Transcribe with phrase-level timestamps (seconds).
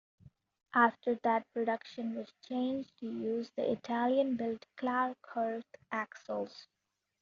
[0.73, 6.65] After that production was changed to use the Italian built Clark-Hurth axles.